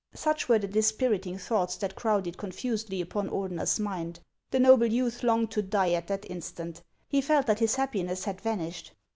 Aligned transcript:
Such 0.15 0.49
were 0.49 0.57
the 0.57 0.67
dispiriting 0.67 1.37
thoughts 1.37 1.77
that 1.77 1.93
crowded 1.93 2.35
con 2.35 2.49
fusedly 2.51 3.03
upon 3.03 3.29
Ordener's 3.29 3.79
mind. 3.79 4.19
The 4.49 4.59
noble 4.59 4.87
youth 4.87 5.21
longed 5.21 5.51
to 5.51 5.61
die 5.61 5.91
at 5.93 6.07
that 6.07 6.27
instant; 6.27 6.81
he 7.07 7.21
felt 7.21 7.45
that 7.45 7.59
his 7.59 7.75
happiness 7.75 8.23
had 8.23 8.41
vanished. 8.41 8.93